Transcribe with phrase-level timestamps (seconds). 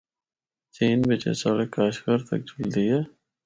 [0.75, 3.01] چین بچ اے سڑک کاشغر تک جُلدی ہے۔